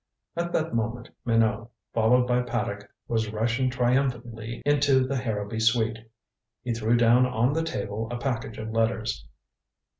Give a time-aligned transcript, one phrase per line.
[0.35, 5.99] At that moment Minot, followed by Paddock was rushing triumphantly into the Harrowby suite.
[6.63, 9.27] He threw down on the table a package of letters.